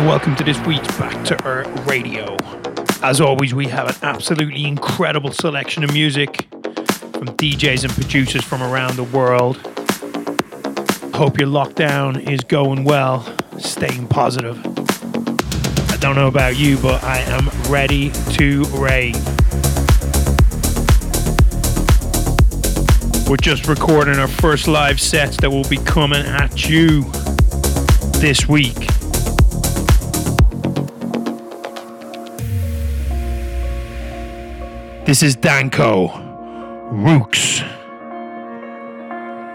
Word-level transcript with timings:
Hi, 0.00 0.06
welcome 0.06 0.34
to 0.36 0.44
this 0.44 0.58
week's 0.60 0.88
Back 0.96 1.26
to 1.26 1.44
Earth 1.44 1.86
Radio. 1.86 2.38
As 3.02 3.20
always, 3.20 3.52
we 3.52 3.66
have 3.66 3.86
an 3.86 3.96
absolutely 4.02 4.64
incredible 4.64 5.30
selection 5.30 5.84
of 5.84 5.92
music 5.92 6.46
from 7.12 7.26
DJs 7.36 7.84
and 7.84 7.92
producers 7.92 8.42
from 8.42 8.62
around 8.62 8.96
the 8.96 9.04
world. 9.04 9.58
Hope 11.14 11.38
your 11.38 11.48
lockdown 11.48 12.30
is 12.30 12.40
going 12.40 12.84
well, 12.84 13.26
staying 13.58 14.08
positive. 14.08 14.58
I 15.92 15.98
don't 15.98 16.16
know 16.16 16.28
about 16.28 16.56
you, 16.56 16.78
but 16.78 17.04
I 17.04 17.18
am 17.18 17.50
ready 17.70 18.08
to 18.36 18.64
rave. 18.78 19.22
We're 23.28 23.36
just 23.36 23.68
recording 23.68 24.18
our 24.18 24.28
first 24.28 24.66
live 24.66 24.98
sets 24.98 25.36
that 25.42 25.50
will 25.50 25.68
be 25.68 25.76
coming 25.76 26.24
at 26.24 26.70
you 26.70 27.02
this 28.22 28.48
week. 28.48 28.78
This 35.10 35.24
is 35.24 35.34
Danko 35.34 36.06
Rooks. 36.92 37.62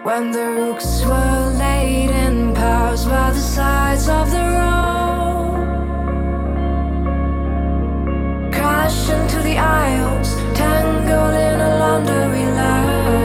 When 0.03 0.31
the 0.31 0.47
rooks 0.59 1.01
were 1.05 1.55
laid 1.57 2.09
in 2.09 2.53
piles 2.53 3.05
by 3.05 3.31
the 3.31 3.39
sides 3.39 4.09
of 4.09 4.31
the 4.31 4.45
road, 4.59 5.63
crashed 8.51 9.09
into 9.09 9.39
the 9.43 9.57
aisles, 9.57 10.35
tangled 10.57 11.35
in 11.49 11.61
a 11.61 11.77
laundry 11.79 12.47
line, 12.59 13.24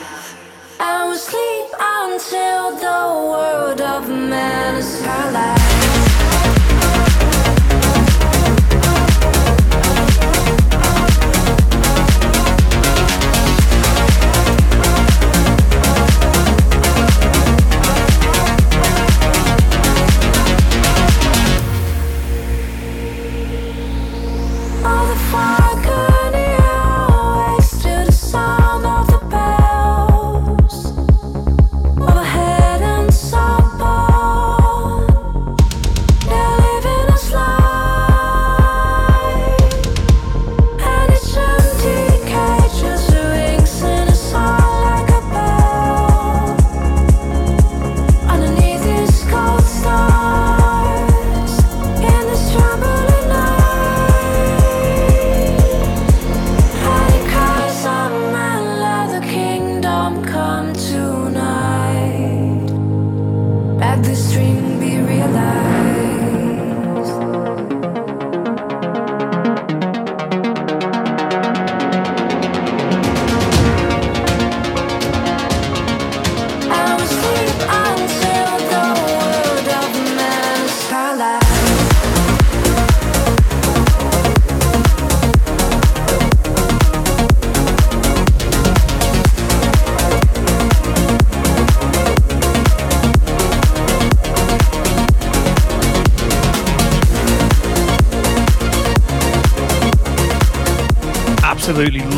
Until 2.13 2.75
the 2.75 3.29
world 3.31 3.79
of 3.79 4.09
man 4.09 4.75
is 4.75 5.01
paralyzed. 5.01 5.60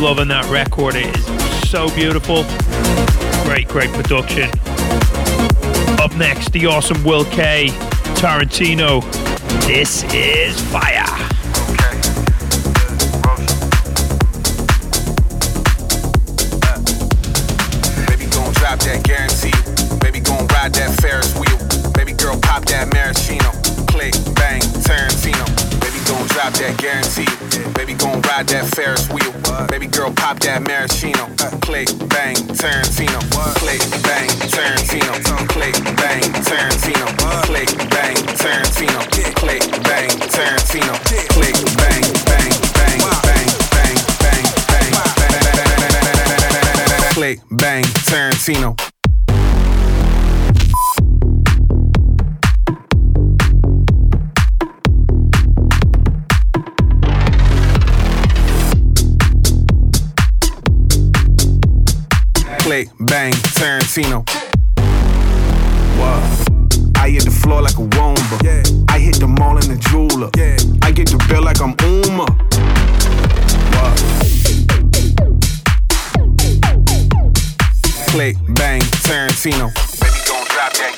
Loving 0.04 0.28
that 0.28 0.44
record. 0.50 0.96
It 0.96 1.16
is 1.16 1.70
so 1.70 1.88
beautiful. 1.94 2.44
Great, 3.46 3.66
great 3.68 3.90
production. 3.90 4.50
Up 5.98 6.14
next, 6.16 6.52
the 6.52 6.66
awesome 6.66 7.02
Will 7.04 7.24
K. 7.24 7.68
Tarantino. 8.18 9.00
This 9.66 10.04
is 10.12 10.60
fire. 10.70 11.24
Baby 27.84 27.98
gon' 27.98 28.22
ride 28.22 28.48
that 28.48 28.64
Ferris 28.74 29.10
wheel. 29.10 29.30
Baby 29.68 29.88
girl 29.88 30.10
pop 30.10 30.38
that 30.40 30.62
maraschino. 30.62 31.28
Click, 31.60 31.86
bang, 32.08 32.34
Tarantino. 32.56 33.20
Baby 33.20 33.36
gon' 33.36 33.52
drop 33.52 33.60
that 34.08 34.40
guarantee. 34.48 35.04
Baby 35.04 35.20
gon' 35.20 35.92
ride 36.00 36.24
that 36.24 36.48
Ferris 36.48 36.80
wheel. 36.80 37.04
Baby 37.04 37.04
girl 37.04 37.12
pop 37.20 37.44
that 37.44 37.44
maraschino. 37.44 37.44
Click, 37.44 37.76
bang, 37.92 38.16
Tarantino. 38.32 38.64
Click, 38.64 38.64
bang, 38.64 38.64
Tarantino. 38.64 38.64
Click, 38.64 38.64
bang, 38.64 38.64
Tarantino. 38.64 39.04
Click, 39.44 39.64
bang, 39.68 39.84
Tarantino. 39.84 39.84
Click, 39.84 39.84
bang, 39.84 40.12
Tarantino. 40.32 40.94
Click, 41.28 41.56
bang, 41.76 42.04
bang, 42.24 42.50
bang, 42.54 42.96
bang, 43.28 43.30
bang, 43.30 43.68
bang, 46.04 46.72
bang, 46.72 46.88
bang. 46.88 47.12
Click, 47.12 47.38
bang, 47.50 47.84
Tarantino. 48.08 48.93
Click, 62.64 62.88
bang, 62.98 63.32
Tarantino. 63.52 64.24
What? 65.98 66.22
I 66.96 67.10
hit 67.10 67.24
the 67.26 67.30
floor 67.30 67.60
like 67.60 67.74
a 67.74 67.82
Roomba. 67.82 68.40
I 68.88 68.98
hit 68.98 69.16
the 69.20 69.26
mall 69.28 69.58
in 69.58 69.68
the 69.68 69.76
jeweler. 69.76 70.30
I 70.80 70.90
get 70.90 71.10
the 71.10 71.18
bill 71.28 71.42
like 71.42 71.60
I'm 71.60 71.76
Uma. 71.84 72.24
What? 73.74 74.00
Click, 78.08 78.36
bang, 78.54 78.80
Tarantino. 79.04 79.68
Baby, 80.00 80.20
gon' 80.26 80.46
drop 80.48 80.72
that. 80.72 80.96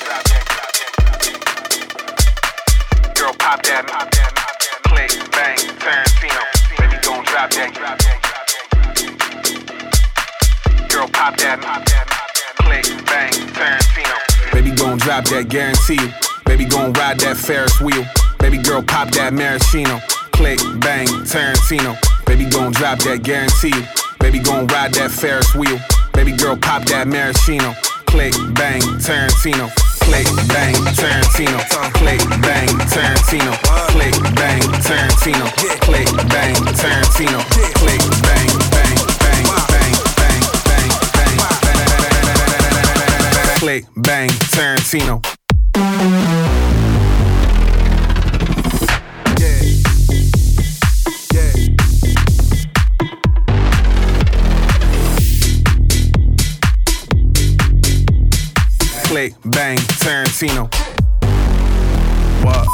Girl, 3.13 3.33
pop 3.33 3.61
that. 3.63 3.85
Click, 4.87 5.11
bang, 5.31 5.57
Tarantino. 5.83 6.43
Baby, 6.77 6.97
gon' 7.03 7.25
drop 7.25 7.51
that. 7.51 8.26
Girl, 10.97 11.07
pop 11.09 11.37
that. 11.37 11.61
Click, 12.57 12.89
bang, 13.05 13.29
Tarantino. 13.53 14.17
Baby 14.51 14.71
gon' 14.71 14.97
drop 14.97 15.25
that, 15.25 15.47
guarantee 15.47 16.01
you. 16.01 16.09
Baby, 16.43 16.65
gon' 16.65 16.91
ride 16.93 17.19
that 17.19 17.37
Ferris 17.37 17.79
wheel. 17.79 18.03
Baby 18.39 18.57
girl, 18.57 18.81
pop 18.81 19.11
that 19.11 19.31
maraschino. 19.31 20.01
Click, 20.33 20.57
bang, 20.81 21.05
Tarantino. 21.21 21.93
Baby, 22.25 22.49
gon' 22.49 22.71
drop 22.71 22.97
that 23.05 23.21
guarantee. 23.21 23.77
Baby, 24.17 24.39
gon' 24.39 24.65
ride 24.73 24.91
that 24.95 25.11
Ferris 25.11 25.53
wheel. 25.53 25.77
Baby 26.13 26.31
girl, 26.33 26.57
pop 26.57 26.81
that 26.89 27.07
maraschino. 27.07 27.77
Click, 28.09 28.33
bang, 28.57 28.81
Tarantino. 28.97 29.69
Click, 30.01 30.25
bang, 30.49 30.73
Tarantino. 30.97 31.61
Click, 31.93 32.25
bang, 32.41 32.73
Tarantino. 32.89 33.53
Click, 33.93 34.17
bang, 34.33 34.65
Tarantino. 34.81 35.45
Click, 35.85 36.09
bang, 36.33 36.57
Tarantino. 36.73 37.37
Click, 37.53 37.69
bang, 37.85 38.01
bang, 38.25 38.49
bang, 38.73 38.76
Click, 43.57 43.85
bang, 43.95 44.29
Tarantino. 44.29 45.19
Click, 59.05 59.33
bang, 59.45 59.77
Tarantino. 59.97 60.71
What? 62.43 62.67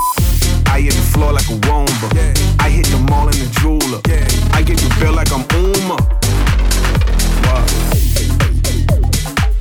I 0.67 0.81
hit 0.81 0.93
the 0.93 1.01
floor 1.13 1.31
like 1.31 1.47
a 1.47 1.53
Roomba. 1.61 2.59
I 2.59 2.69
hit 2.69 2.87
the 2.87 2.97
mall 3.09 3.29
in 3.29 3.39
the 3.39 3.49
jeweler. 3.61 4.01
I 4.53 4.61
get 4.61 4.77
the 4.77 4.93
bill 4.99 5.13
like 5.13 5.31
I'm 5.31 5.45
Uma. 5.55 5.95
What? 7.47 8.12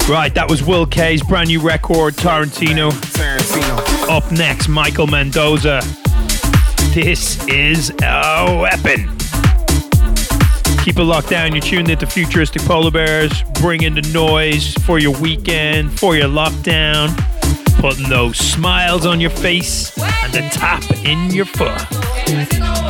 Right, 0.09 0.35
that 0.35 0.47
was 0.51 0.63
Will 0.63 0.85
K's 0.85 1.23
brand 1.23 1.49
new 1.49 1.61
record, 1.61 2.15
Tarantino. 2.15 2.91
Tarantino. 2.91 4.09
Up 4.09 4.31
next, 4.33 4.69
Michael 4.69 5.07
Mendoza. 5.07 5.81
This 6.93 7.47
is 7.47 7.91
a 8.03 8.59
weapon. 8.61 9.09
Keep 10.85 10.99
it 10.99 11.05
locked 11.05 11.31
down. 11.31 11.53
You're 11.53 11.63
tuned 11.63 11.89
into 11.89 12.07
Futuristic 12.07 12.63
Polar 12.63 12.91
Bears, 12.91 13.43
bringing 13.61 13.95
the 13.95 14.03
noise 14.13 14.75
for 14.85 14.99
your 14.99 15.17
weekend, 15.19 15.99
for 15.99 16.17
your 16.17 16.29
lockdown, 16.29 17.17
putting 17.81 18.09
those 18.09 18.37
smiles 18.37 19.07
on 19.07 19.21
your 19.21 19.31
face 19.31 19.97
and 19.99 20.35
the 20.35 20.41
tap 20.51 20.83
in 21.05 21.31
your 21.31 21.47
foot. 21.47 22.82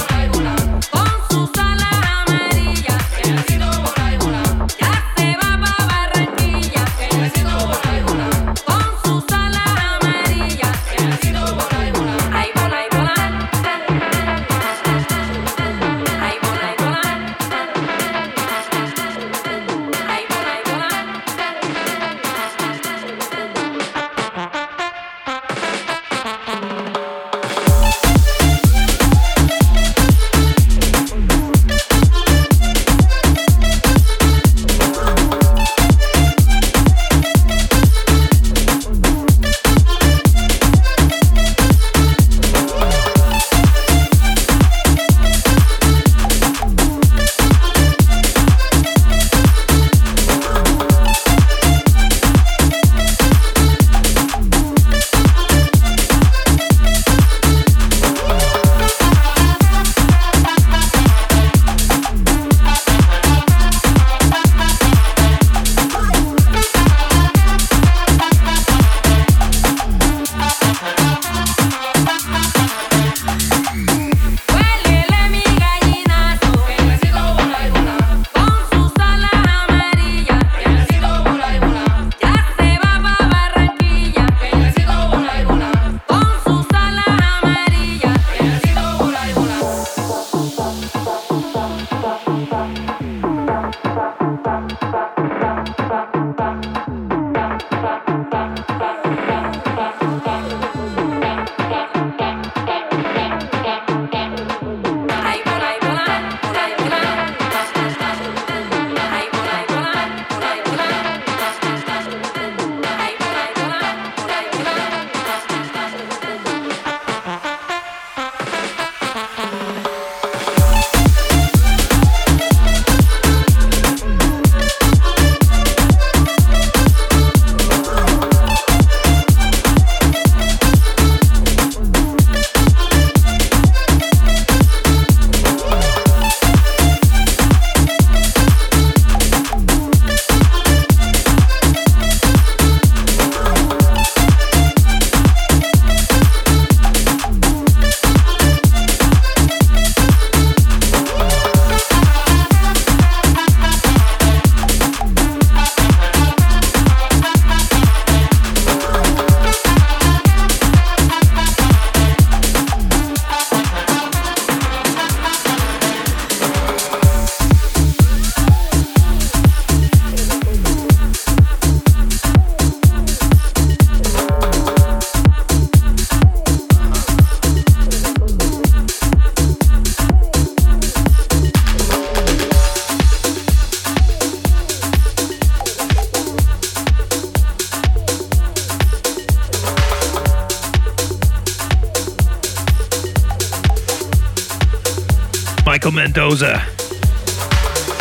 Michael 195.65 195.93
Mendoza. 195.93 196.63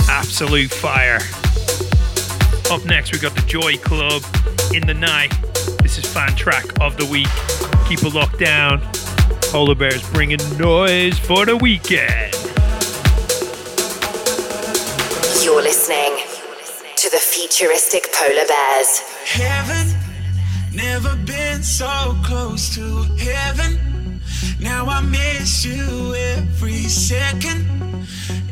Absolute 0.09 0.71
fire. 0.71 1.19
Up 2.71 2.85
next, 2.85 3.11
we've 3.11 3.21
got 3.21 3.35
the 3.35 3.43
Joy 3.47 3.77
Club 3.77 4.23
in 4.73 4.85
the 4.87 4.93
night. 4.93 5.31
This 5.81 5.97
is 5.97 6.05
fan 6.05 6.35
track 6.35 6.65
of 6.79 6.97
the 6.97 7.05
week. 7.05 7.27
Keep 7.87 8.03
it 8.03 8.13
locked 8.13 8.39
down. 8.39 8.81
Polar 9.51 9.75
Bears 9.75 10.07
bringing 10.11 10.39
noise 10.57 11.17
for 11.19 11.45
the 11.45 11.57
weekend. 11.57 12.33
You're 15.43 15.61
listening 15.61 16.17
to 16.95 17.09
the 17.09 17.17
futuristic 17.17 18.07
Polar 18.13 18.47
Bears. 18.47 18.99
Heaven 19.25 20.01
Never 20.73 21.17
been 21.17 21.61
so 21.63 22.17
close 22.23 22.73
to 22.75 23.03
heaven. 23.17 23.90
Now 24.59 24.85
I 24.87 25.01
miss 25.01 25.65
you 25.65 26.13
every 26.15 26.83
second. 26.83 27.67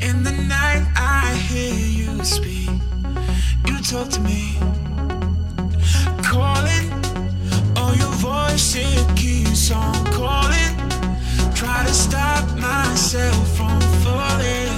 In 0.02 0.24
the 0.24 0.32
night, 0.32 0.86
I 0.96 1.36
hear 1.50 1.76
you 1.76 2.24
speak. 2.24 2.70
You 3.68 3.80
talk 3.82 4.10
to 4.10 4.20
me, 4.22 4.58
calling. 6.24 6.88
Oh, 7.76 7.94
your 7.98 8.14
voice 8.18 8.76
it 8.76 9.18
keeps 9.18 9.72
on 9.72 9.94
calling. 10.14 10.76
Try 11.54 11.84
to 11.86 11.94
stop 11.94 12.44
myself 12.58 13.58
from 13.58 13.80
falling. 14.04 14.74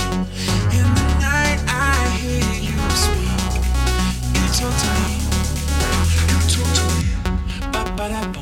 In 0.80 0.88
the 1.00 1.08
night, 1.20 1.60
I 1.68 1.96
hear 2.20 2.52
you 2.68 2.78
speak. 3.04 3.52
You 4.36 4.46
talk 4.60 4.76
to 4.84 4.90
me. 4.98 5.08
You 6.30 6.38
talk 6.54 6.70
to 6.78 6.84
me. 6.94 7.02
Ba-ba-da-bum. 7.72 8.41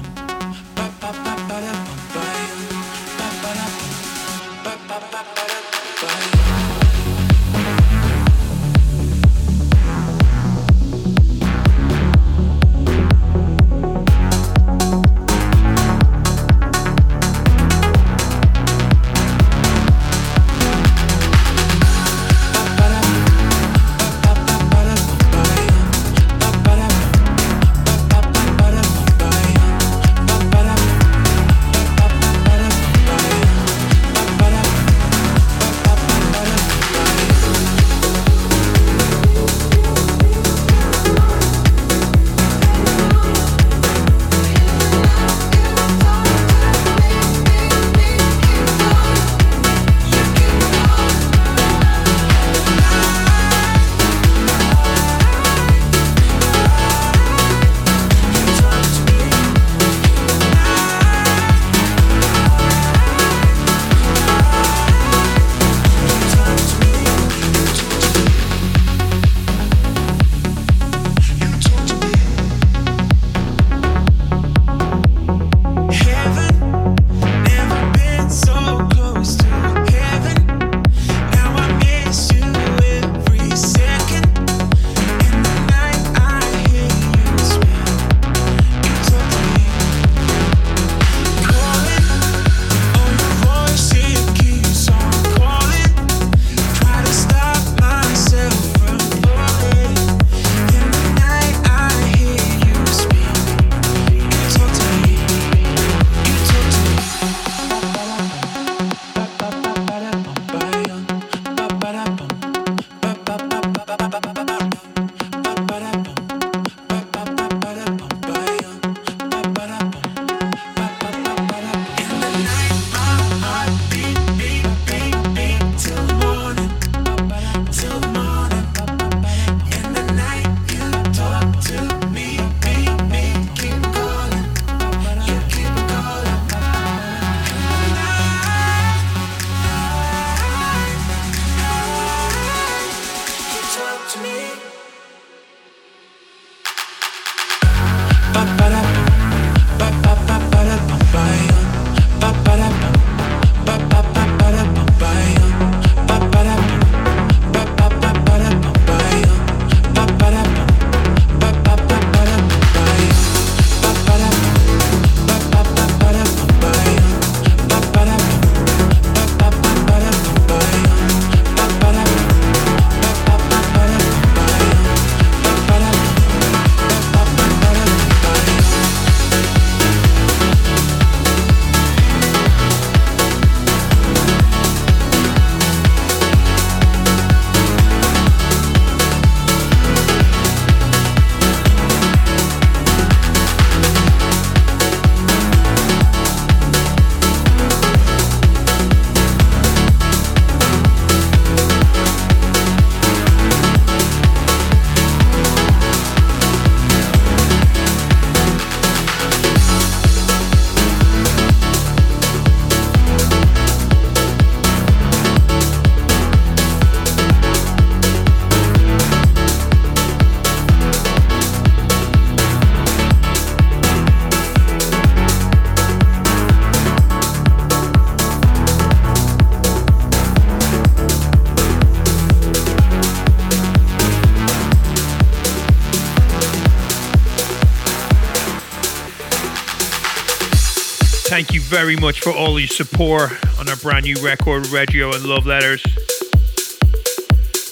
very 241.81 241.95
much 241.95 242.19
for 242.19 242.31
all 242.31 242.59
your 242.59 242.67
support 242.67 243.31
on 243.57 243.69
our 243.69 243.75
brand 243.77 244.03
new 244.03 244.15
record, 244.21 244.67
Reggio 244.67 245.13
and 245.13 245.23
Love 245.23 245.45
Letters. 245.45 245.81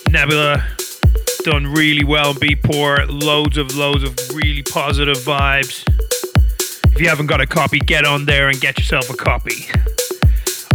Nebula 0.10 0.66
done 1.44 1.68
really 1.68 2.06
well 2.06 2.32
in 2.32 2.38
Beatport. 2.38 3.08
Loads 3.10 3.58
of 3.58 3.76
loads 3.76 4.04
of 4.04 4.18
really 4.34 4.64
positive 4.64 5.18
vibes. 5.18 5.84
If 6.94 7.02
you 7.02 7.10
haven't 7.10 7.26
got 7.26 7.42
a 7.42 7.46
copy, 7.46 7.80
get 7.80 8.06
on 8.06 8.24
there 8.24 8.48
and 8.48 8.58
get 8.62 8.78
yourself 8.78 9.10
a 9.10 9.14
copy. 9.18 9.66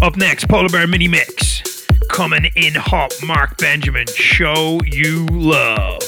Up 0.02 0.14
next, 0.18 0.46
Polar 0.46 0.68
Bear 0.68 0.86
Mini 0.86 1.08
Mix. 1.08 1.86
Coming 2.10 2.50
in 2.54 2.74
hot, 2.74 3.14
Marc 3.24 3.56
Benjamin. 3.56 4.08
Show 4.08 4.78
you 4.84 5.24
love. 5.30 6.02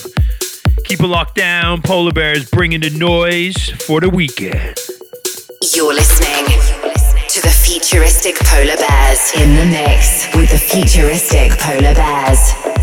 Keep 0.84 1.00
it 1.00 1.06
locked 1.06 1.36
down. 1.36 1.80
Polar 1.80 2.12
Bears 2.12 2.50
bringing 2.50 2.80
the 2.80 2.90
noise 2.90 3.70
for 3.86 4.02
the 4.02 4.10
weekend. 4.10 4.76
You're 5.74 5.94
listening 5.94 6.63
futuristic 7.74 8.36
polar 8.36 8.76
bears 8.76 9.32
in 9.34 9.56
the 9.56 9.64
mix 9.64 10.32
with 10.36 10.48
the 10.48 10.56
futuristic 10.56 11.58
polar 11.58 11.92
bears. 11.92 12.73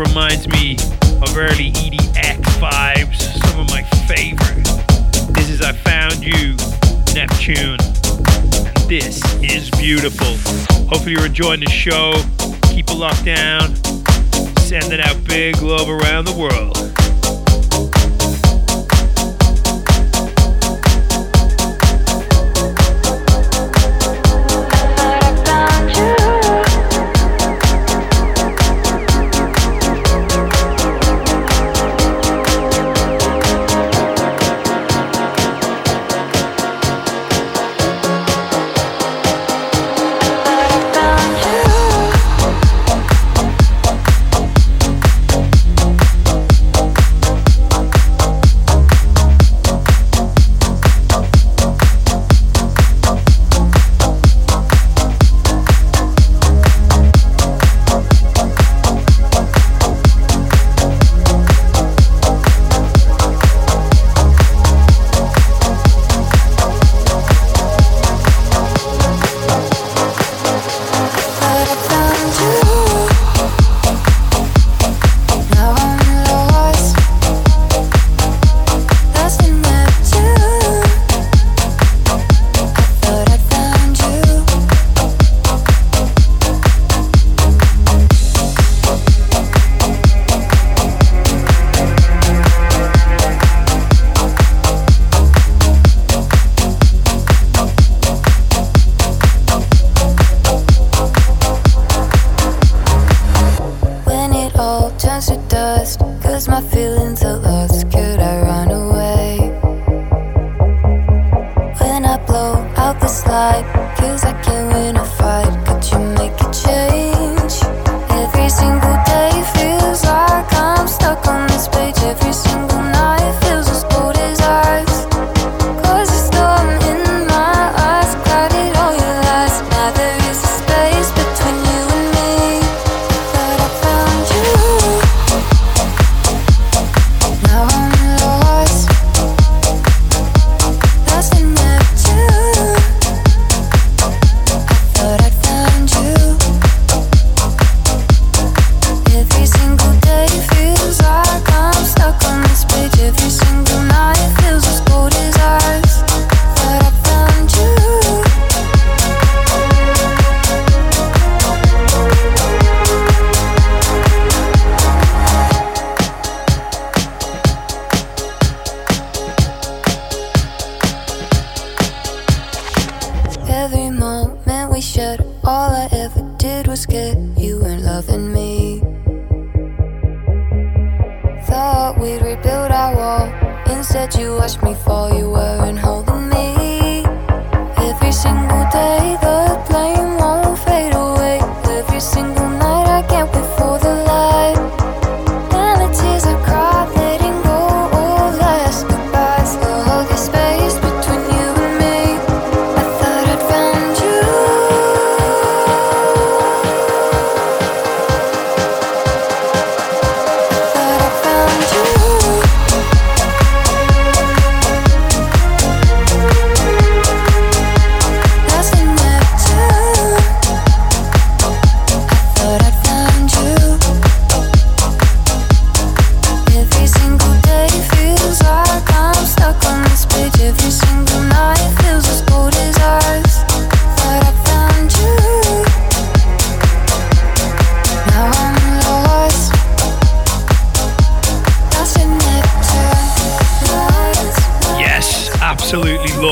reminds 0.00 0.48
me 0.48 0.76
of 1.20 1.36
early 1.36 1.72
EDX 1.72 2.40
vibes, 2.58 3.20
some 3.46 3.60
of 3.60 3.68
my 3.68 3.82
favorite. 4.08 4.64
This 5.34 5.50
is 5.50 5.60
I 5.60 5.72
Found 5.72 6.24
You, 6.24 6.56
Neptune. 7.14 7.76
This 8.88 9.22
is 9.42 9.70
beautiful. 9.72 10.38
Hopefully 10.88 11.12
you're 11.12 11.26
enjoying 11.26 11.60
the 11.60 11.68
show. 11.68 12.14
Keep 12.72 12.88
it 12.88 12.94
locked 12.94 13.26
down. 13.26 13.76
Sending 14.60 15.00
out 15.00 15.22
big 15.24 15.60
love 15.60 15.90
around 15.90 16.24
the 16.24 16.32
world. 16.32 16.76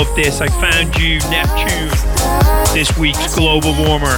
Love 0.09 0.17
this. 0.17 0.41
I 0.41 0.49
found 0.61 0.97
you, 0.97 1.19
Neptune, 1.31 1.89
this 2.75 2.97
week's 2.99 3.35
global 3.35 3.73
warmer. 3.85 4.17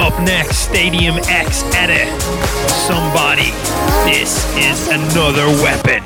Up 0.00 0.18
next, 0.22 0.58
Stadium 0.58 1.16
X 1.28 1.62
Edit. 1.74 2.08
Somebody. 2.86 3.50
This 4.04 4.44
is 4.56 4.88
another 4.88 5.46
weapon. 5.62 6.02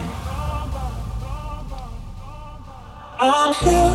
I'm 3.18 3.54
here 3.54 3.90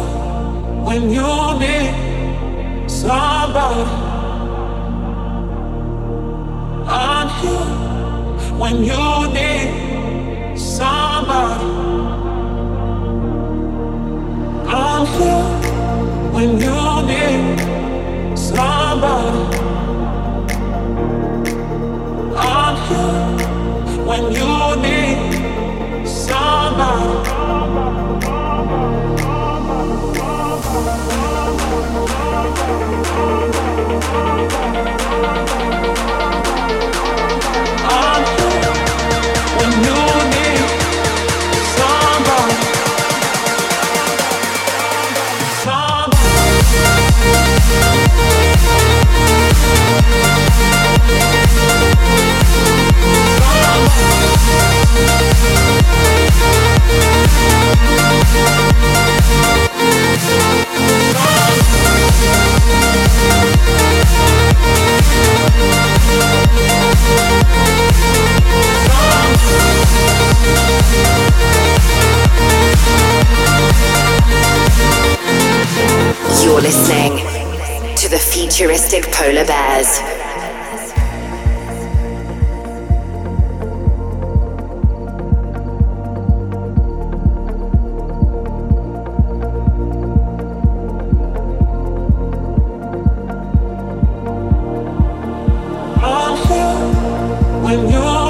when 0.83 1.09
you 1.09 1.59
need 1.59 2.89
somebody. 2.89 3.83
I'm 6.87 7.29
here 7.41 8.57
when 8.57 8.83
you 8.83 9.33
need 9.33 10.57
somebody. 10.57 12.40
I'm 14.73 15.05
here 15.05 16.31
when 16.31 16.57
you 16.57 17.03
need 17.05 18.37
somebody. 18.37 19.60
You're 76.43 76.59
listening 76.59 77.17
to 77.95 78.09
the 78.09 78.17
futuristic 78.17 79.11
polar 79.11 79.45
bears. 79.45 80.20
When 97.71 97.89
you 97.89 98.20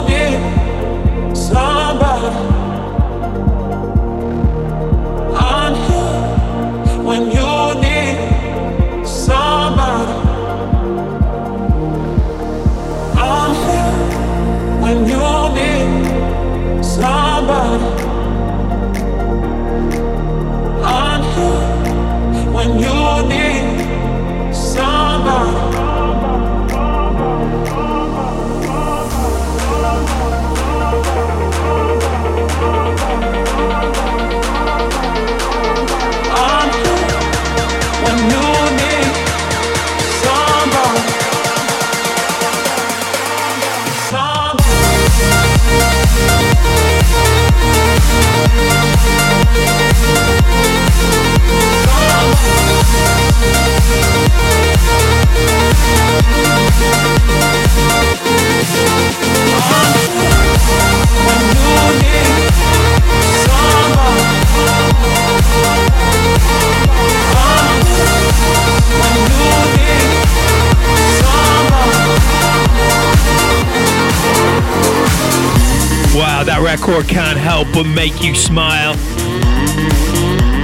record 76.82 77.08
can't 77.08 77.38
help 77.38 77.67
but 77.73 77.84
make 77.84 78.23
you 78.23 78.34
smile. 78.34 78.93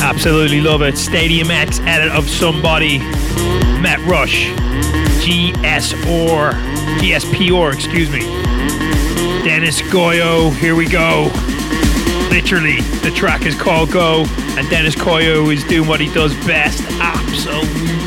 Absolutely 0.02 0.62
love 0.62 0.82
it. 0.82 0.96
StadiumX 0.96 1.86
edit 1.86 2.12
of 2.12 2.30
somebody. 2.30 3.00
Metrush. 3.82 4.48
GSR. 5.28 6.54
GSPR, 7.00 7.74
excuse 7.74 8.10
me. 8.10 8.22
Deniz 9.44 9.82
Koyu, 9.82 10.56
here 10.56 10.74
we 10.74 10.88
go. 10.88 11.30
Literally, 12.30 12.80
the 13.04 13.12
track 13.14 13.46
is 13.46 13.54
called 13.54 13.92
Go, 13.92 14.22
and 14.58 14.66
Deniz 14.70 14.96
Koyu 14.96 15.54
is 15.54 15.66
doing 15.66 15.86
what 15.86 16.00
he 16.00 16.08
does 16.14 16.34
best. 16.46 16.82
Absolutely 17.02 18.07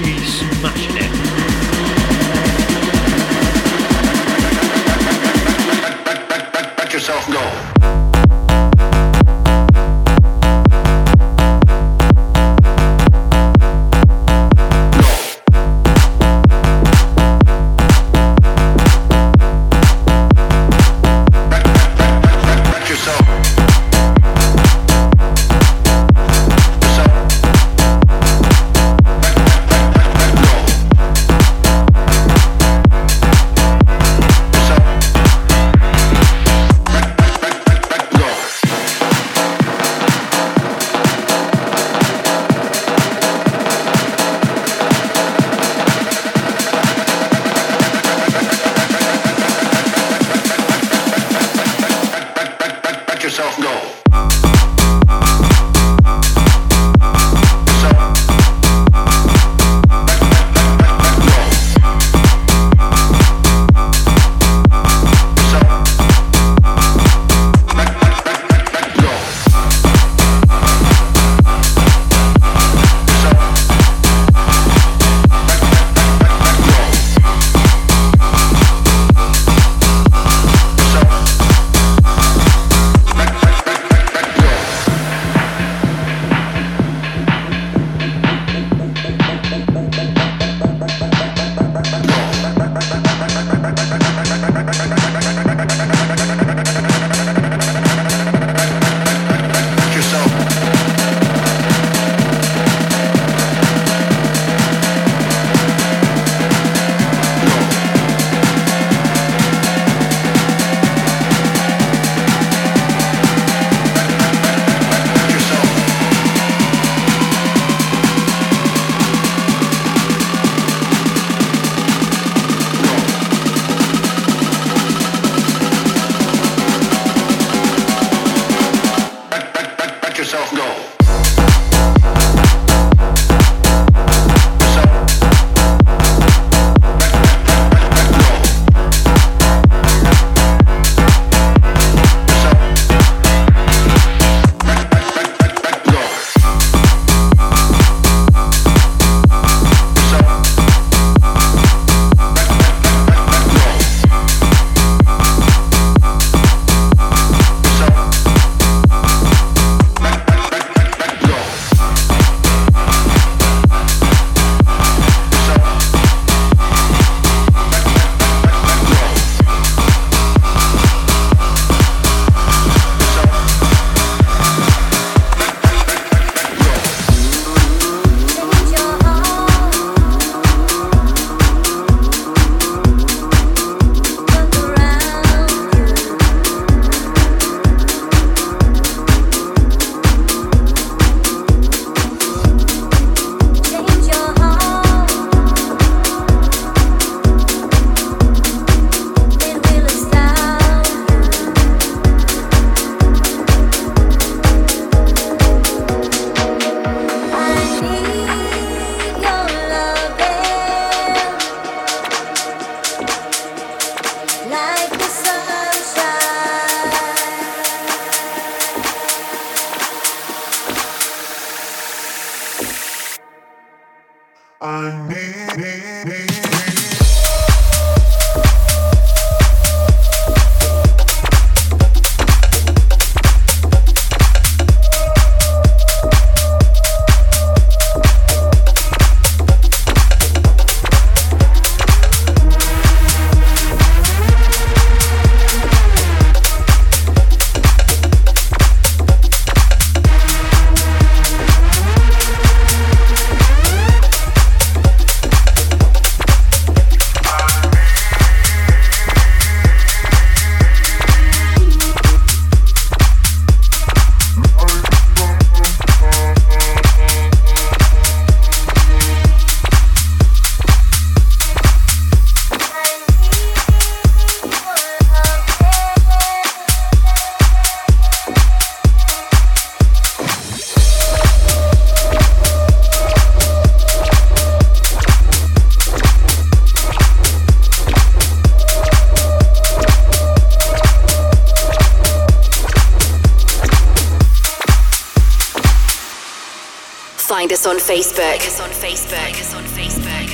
Facebook. 297.91 298.23
Find 298.23 298.43
us 298.43 298.61
on 298.61 298.71
Facebook. 298.71 299.19
Find 299.19 299.35
us 299.35 299.53
on 299.53 299.65
Facebook. 299.65 300.29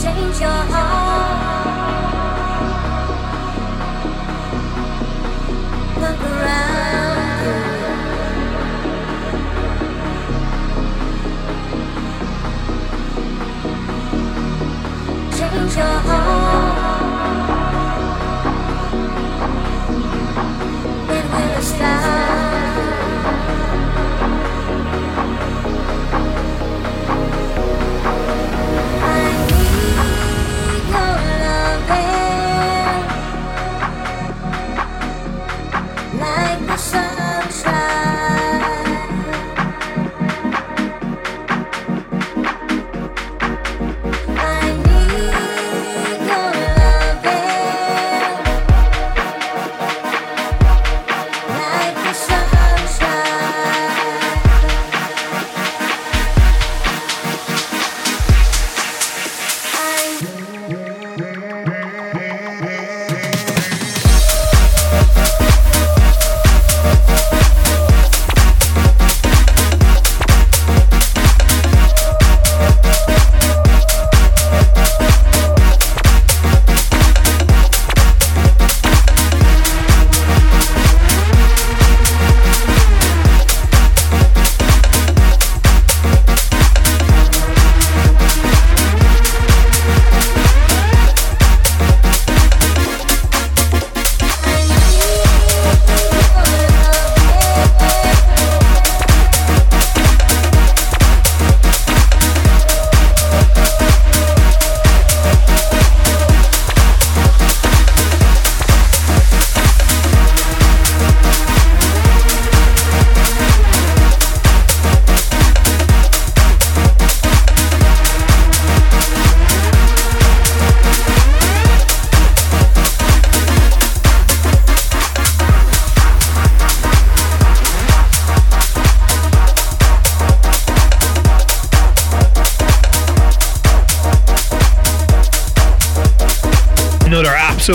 Change 0.00 0.40
your 0.40 0.50
heart. 0.50 1.19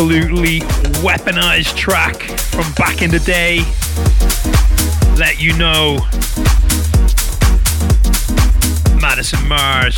absolutely 0.05 0.59
weaponized 1.01 1.75
track 1.75 2.15
from 2.53 2.71
back 2.73 3.01
in 3.01 3.09
the 3.09 3.17
day. 3.21 3.57
Let 5.17 5.41
you 5.41 5.57
know 5.57 5.97
Madison 9.01 9.47
Mars. 9.47 9.95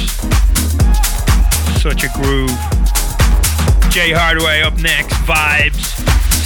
Such 1.81 2.05
a 2.05 2.09
groove. 2.15 2.55
Jay 3.91 4.11
Hardway 4.13 4.61
up 4.63 4.77
next, 4.77 5.15
vibes. 5.27 5.91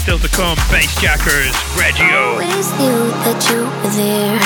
Still 0.01 0.18
to 0.18 0.28
come, 0.30 0.57
Bassjackers, 0.74 1.53
Reggio. 1.78 2.32
Always 2.34 2.72
knew 2.80 3.09
that 3.26 3.45
you 3.47 3.62
were 3.84 3.93
there. 3.93 4.39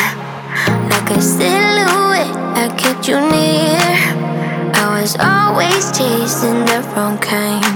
Like 0.89 1.11
a 1.11 1.21
silhouette, 1.21 2.35
I 2.57 2.75
kept 2.77 3.07
you 3.07 3.21
near. 3.21 4.25
I 4.75 4.99
was 5.01 5.15
always 5.17 5.97
chasing 5.97 6.65
the 6.65 6.81
wrong 6.93 7.17
kind. 7.19 7.74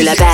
Futuristic 0.00 0.29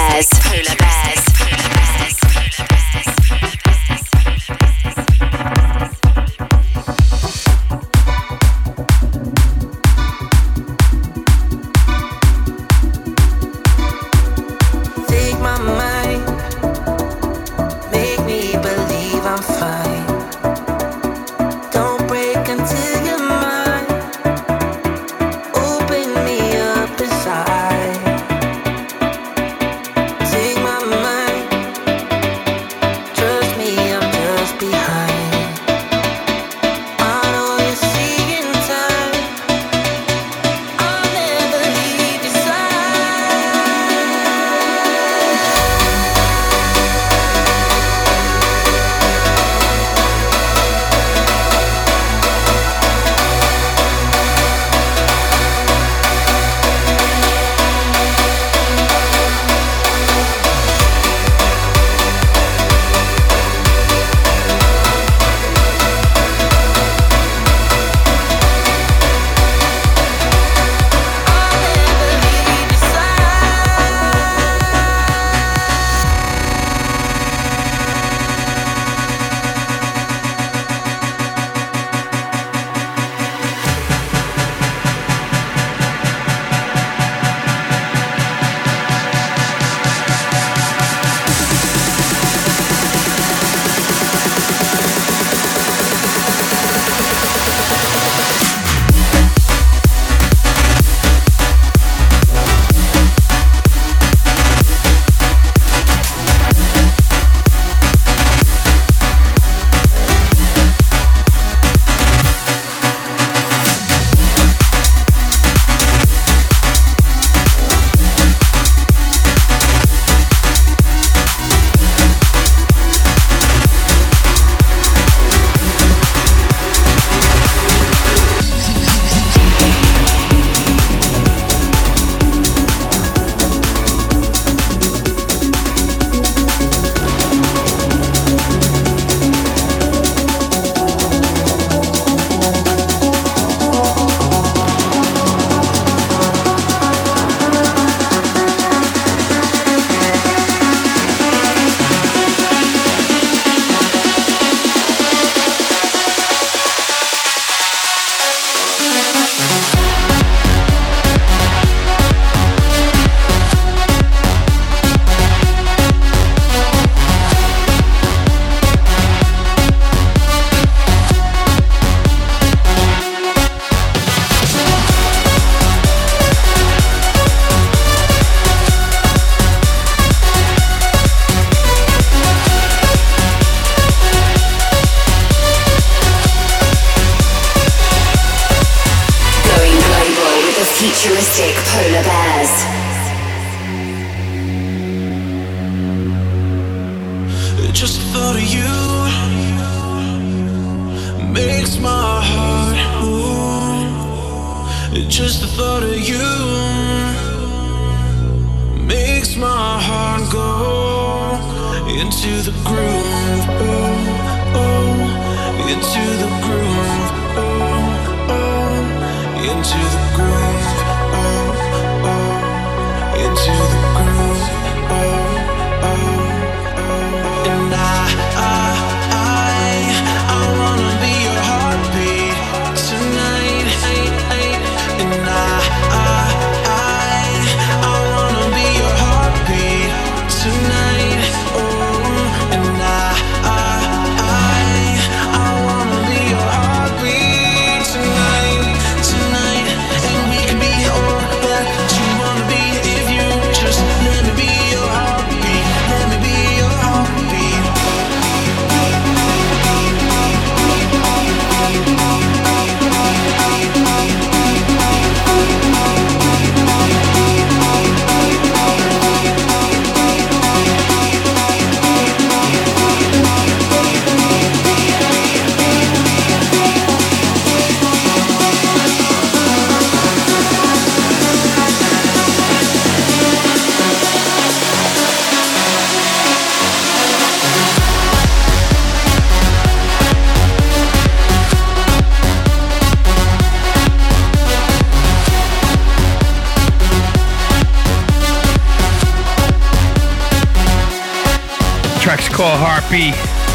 call 302.87 302.99
Harpy. 302.99 303.13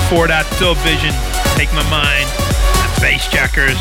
For 0.10 0.28
that 0.28 0.46
DubVision, 0.60 1.16
Take 1.56 1.72
My 1.74 1.84
Mind, 1.90 2.28
and 2.28 2.92
Bassjackers. 3.00 3.80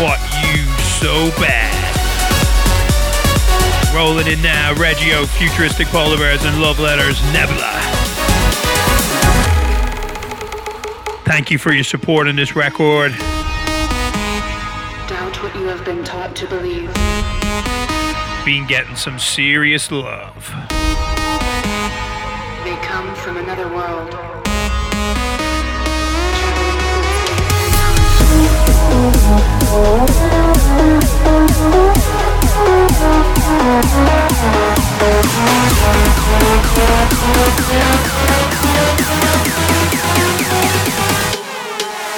What 0.00 0.18
You 0.42 0.62
So 1.00 1.30
Bad. 1.40 1.72
Rolling 3.94 4.26
in 4.26 4.42
now, 4.42 4.74
Reggio, 4.74 5.24
Futuristic 5.26 5.86
Polar 5.88 6.18
Bears, 6.18 6.44
and 6.44 6.60
Love 6.60 6.78
Letters, 6.78 7.20
Nebula. 7.32 7.80
Thank 11.24 11.50
you 11.50 11.58
for 11.58 11.72
your 11.72 11.84
support 11.84 12.28
on 12.28 12.36
this 12.36 12.54
record. 12.54 13.12
Doubt 15.08 15.42
what 15.42 15.54
you 15.56 15.66
have 15.66 15.84
been 15.84 16.04
taught 16.04 16.36
to 16.36 16.46
believe. 16.46 16.92
Been 18.44 18.66
getting 18.66 18.94
some 18.94 19.18
serious 19.18 19.90
love. 19.90 20.33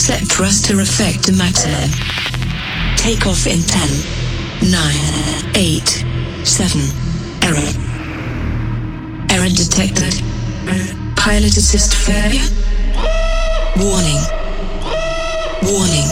Set 0.07 0.23
thruster 0.29 0.79
effect 0.81 1.25
to 1.25 1.33
maximum. 1.33 1.91
Take 2.95 3.27
off 3.27 3.45
in 3.45 3.61
10, 3.61 4.71
9, 4.71 5.53
8, 5.57 6.05
7. 6.47 6.81
Error. 7.43 7.59
Error 9.31 9.51
detected. 9.51 10.23
Pilot 11.17 11.57
assist 11.57 11.97
failure. 11.97 12.47
Warning. 13.77 14.23
Warning. 15.65 16.07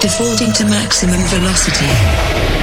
Defaulting 0.00 0.54
to 0.54 0.64
maximum 0.64 1.20
velocity. 1.28 2.57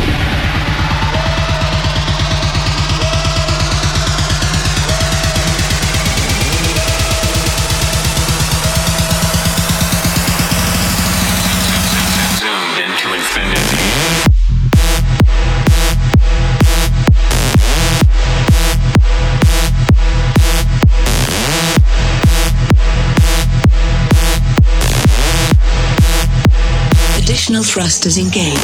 Thrusters 27.66 28.18
engaged. 28.20 28.60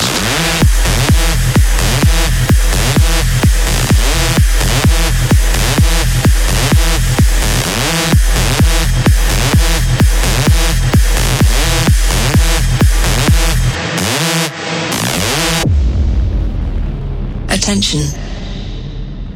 Attention. 17.49 18.06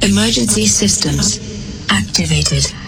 Emergency 0.01 0.67
systems 0.67 1.39
activated. 1.89 2.84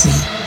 Prison. 0.00 0.37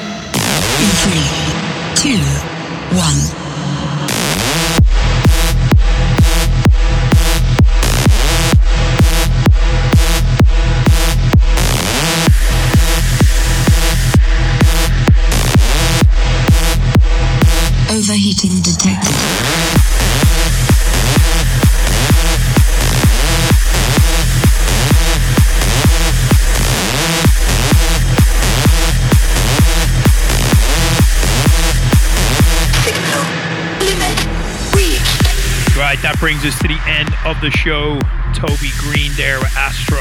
Brings 36.32 36.46
us 36.46 36.62
to 36.62 36.68
the 36.70 36.80
end 36.88 37.10
of 37.26 37.42
the 37.42 37.52
show. 37.52 38.00
Toby 38.34 38.70
Green 38.78 39.12
there 39.18 39.38
with 39.40 39.54
Astro. 39.58 40.00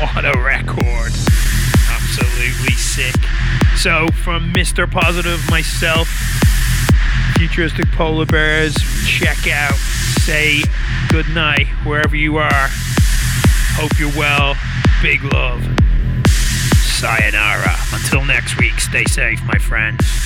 What 0.00 0.24
a 0.24 0.32
record. 0.40 1.12
Absolutely 1.90 2.72
sick. 2.72 3.14
So, 3.76 4.08
from 4.24 4.50
Mr. 4.54 4.90
Positive, 4.90 5.38
myself, 5.50 6.08
Futuristic 7.36 7.84
Polar 7.92 8.24
Bears, 8.24 8.76
check 9.06 9.46
out, 9.48 9.74
say 9.74 10.62
good 11.10 11.28
night 11.28 11.66
wherever 11.84 12.16
you 12.16 12.38
are. 12.38 12.68
Hope 13.76 13.92
you're 13.98 14.16
well. 14.16 14.54
Big 15.02 15.22
love. 15.34 15.62
Sayonara. 16.80 17.76
Until 17.92 18.24
next 18.24 18.58
week, 18.58 18.80
stay 18.80 19.04
safe, 19.04 19.42
my 19.44 19.58
friends. 19.58 20.25